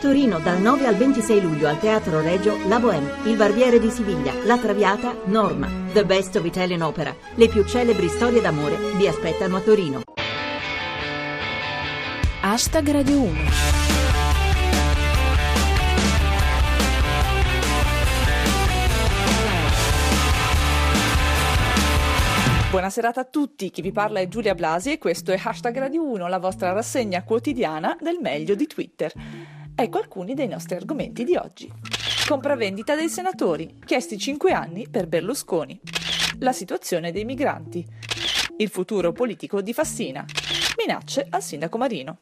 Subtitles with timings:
[0.00, 4.34] Torino dal 9 al 26 luglio al Teatro Regio La Bohème, Il Barbiere di Siviglia,
[4.44, 7.14] La Traviata, Norma, The Best of Italian Opera.
[7.34, 10.02] Le più celebri storie d'amore vi aspettano a Torino.
[12.42, 13.34] Hashtag Radio 1
[22.70, 26.04] Buona serata a tutti, chi vi parla è Giulia Blasi e questo è Hashtag Radio
[26.04, 29.10] 1, la vostra rassegna quotidiana del meglio di Twitter.
[29.78, 31.70] Ecco alcuni dei nostri argomenti di oggi.
[32.26, 35.78] Compravendita dei senatori, chiesti 5 anni per Berlusconi.
[36.38, 37.84] La situazione dei migranti.
[38.56, 40.24] Il futuro politico di Fassina.
[40.78, 42.20] Minacce al sindaco Marino.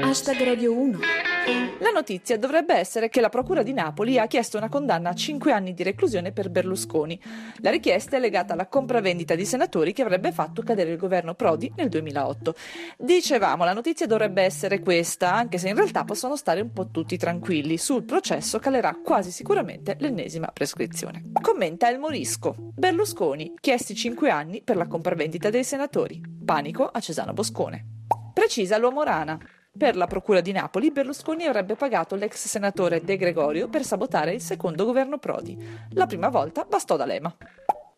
[0.00, 0.98] Hashtag Radio 1
[1.44, 5.50] La notizia dovrebbe essere che la Procura di Napoli ha chiesto una condanna a 5
[5.50, 7.20] anni di reclusione per Berlusconi.
[7.56, 11.72] La richiesta è legata alla compravendita di senatori che avrebbe fatto cadere il governo Prodi
[11.76, 12.54] nel 2008.
[12.96, 17.16] Dicevamo, la notizia dovrebbe essere questa, anche se in realtà possono stare un po' tutti
[17.16, 17.76] tranquilli.
[17.76, 21.32] Sul processo calerà quasi sicuramente l'ennesima prescrizione.
[21.40, 22.54] Commenta il Morisco.
[22.56, 26.20] Berlusconi, chiesti 5 anni per la compravendita dei senatori.
[26.44, 27.84] Panico a Cesano Boscone.
[28.32, 29.38] Precisa l'uomo rana.
[29.74, 34.42] Per la Procura di Napoli, Berlusconi avrebbe pagato l'ex senatore De Gregorio per sabotare il
[34.42, 35.56] secondo governo Prodi.
[35.92, 37.34] La prima volta bastò D'Alema.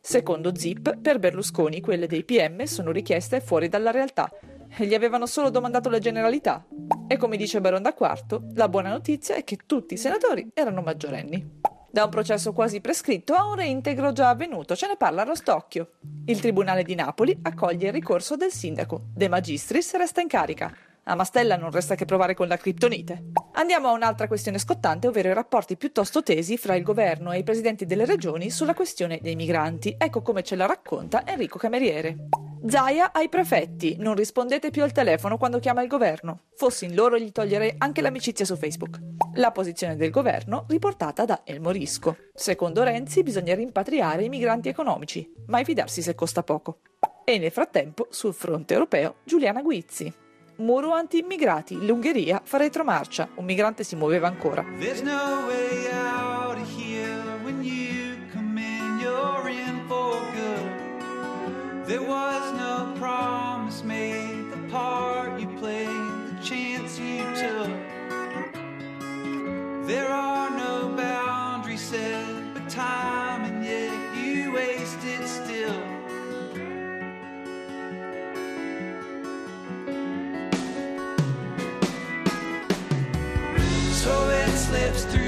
[0.00, 4.30] Secondo Zip, per Berlusconi quelle dei PM sono richieste fuori dalla realtà.
[4.76, 6.64] Gli avevano solo domandato le generalità.
[7.08, 10.80] E come dice Baron da Quarto, la buona notizia è che tutti i senatori erano
[10.80, 11.60] maggiorenni.
[11.90, 15.90] Da un processo quasi prescritto a un reintegro già avvenuto, ce ne parla Rostocchio.
[16.26, 19.06] Il Tribunale di Napoli accoglie il ricorso del sindaco.
[19.12, 20.72] De Magistris resta in carica.
[21.06, 23.24] A Mastella non resta che provare con la criptonite.
[23.52, 27.42] Andiamo a un'altra questione scottante, ovvero i rapporti piuttosto tesi fra il governo e i
[27.42, 29.94] presidenti delle regioni sulla questione dei migranti.
[29.98, 32.28] Ecco come ce la racconta Enrico Cameriere.
[32.66, 36.44] Zaia ai prefetti, non rispondete più al telefono quando chiama il governo.
[36.54, 38.98] Fossi in loro gli toglierei anche l'amicizia su Facebook.
[39.34, 42.16] La posizione del governo riportata da El Morisco.
[42.32, 46.78] Secondo Renzi bisogna rimpatriare i migranti economici, mai fidarsi se costa poco.
[47.24, 50.22] E nel frattempo, sul fronte europeo, Giuliana Guizzi.
[50.56, 54.64] Muro anti-immigrati, l'Ungheria fa retromarcia, un migrante si muoveva ancora.
[54.78, 56.34] There's no way out
[84.74, 85.23] lives through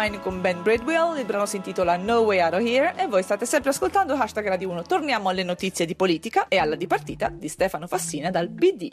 [0.00, 3.22] Wine con Ben Bradwell, il brano si intitola No Way Out of Here e voi
[3.22, 4.84] state sempre ascoltando Hashtag Radio 1.
[4.84, 8.88] Torniamo alle notizie di politica e alla dipartita di Stefano Fassina dal PD.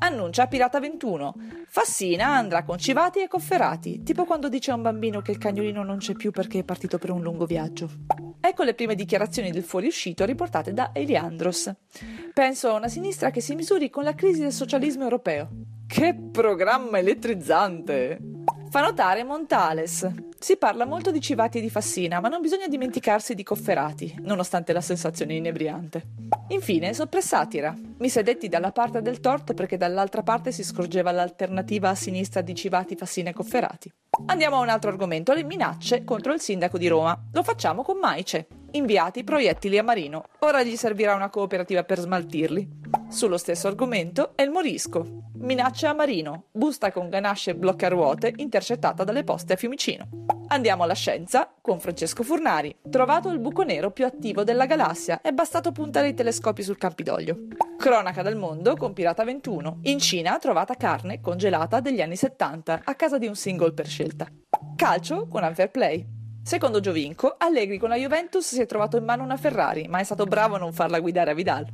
[0.00, 1.34] Annuncia Pirata 21.
[1.68, 5.84] Fassina andrà con Civati e Cofferati, tipo quando dice a un bambino che il cagnolino
[5.84, 7.88] non c'è più perché è partito per un lungo viaggio.
[8.40, 11.72] Ecco le prime dichiarazioni del fuoriuscito riportate da Eliandros.
[12.34, 15.50] Penso a una sinistra che si misuri con la crisi del socialismo europeo.
[15.86, 18.25] Che programma elettrizzante!
[18.68, 20.06] Fa notare Montales.
[20.38, 24.72] Si parla molto di Civati e di Fassina, ma non bisogna dimenticarsi di Cofferati, nonostante
[24.72, 26.04] la sensazione inebriante.
[26.48, 27.74] Infine, soppressatira.
[27.98, 32.54] Mi sedetti dalla parte del torto perché dall'altra parte si scorgeva l'alternativa a sinistra di
[32.54, 33.92] Civati, Fassina e Cofferati.
[34.24, 37.16] Andiamo a un altro argomento, le minacce contro il sindaco di Roma.
[37.32, 38.46] Lo facciamo con Maice.
[38.72, 40.24] Inviati proiettili a Marino.
[40.40, 42.68] Ora gli servirà una cooperativa per smaltirli.
[43.08, 45.24] Sullo stesso argomento è il Morisco.
[45.34, 46.46] Minaccia a Marino.
[46.50, 50.08] Busta con ganasce e bloccaruote intercettata dalle poste a Fiumicino.
[50.48, 52.74] Andiamo alla scienza con Francesco Furnari.
[52.88, 57.48] Trovato il buco nero più attivo della galassia, è bastato puntare i telescopi sul Campidoglio.
[57.76, 59.80] Cronaca del mondo con Pirata 21.
[59.82, 64.28] In Cina trovata carne congelata degli anni 70 a casa di un single per scelta.
[64.76, 66.06] Calcio con Unfair Play.
[66.44, 70.04] Secondo Giovinco, Allegri con la Juventus si è trovato in mano una Ferrari, ma è
[70.04, 71.66] stato bravo a non farla guidare a Vidal.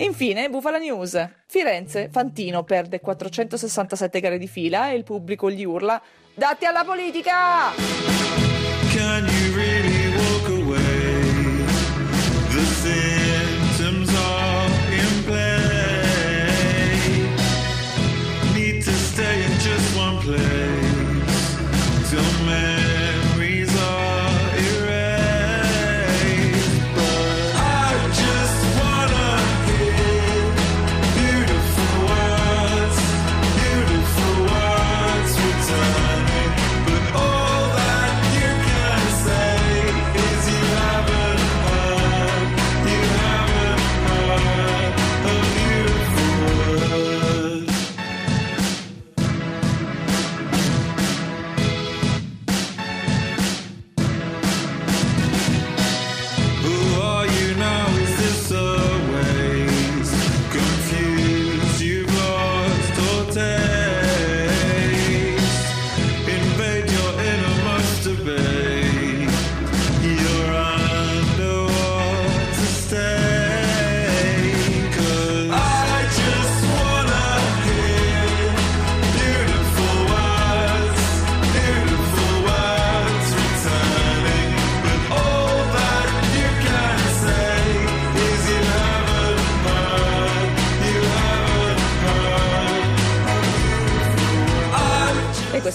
[0.00, 1.28] Infine, Bufala News.
[1.46, 6.00] Firenze, Fantino perde 467 gare di fila e il pubblico gli urla
[6.34, 8.49] Datti alla politica!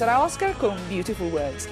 [0.00, 1.68] Era Oscar con Beautiful Words.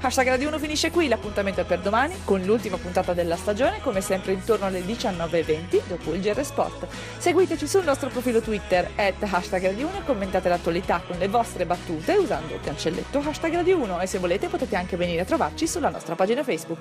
[0.00, 4.00] Hashtag Radio 1 finisce qui, l'appuntamento è per domani con l'ultima puntata della stagione, come
[4.00, 6.86] sempre intorno alle 19.20 dopo il GR Sport.
[7.18, 11.66] Seguiteci sul nostro profilo Twitter at hashtag Radio 1 e commentate l'attualità con le vostre
[11.66, 15.66] battute usando il cancelletto hashtag Radio 1 e se volete potete anche venire a trovarci
[15.66, 16.80] sulla nostra pagina Facebook.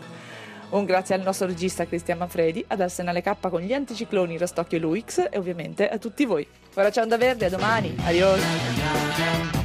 [0.70, 4.82] Un grazie al nostro regista Cristian Manfredi, ad Arsenale K con gli anticicloni Rostocchio e
[4.82, 6.48] Luix e ovviamente a tutti voi.
[6.76, 9.65] Ora c'è Onda Verde, a domani, adios!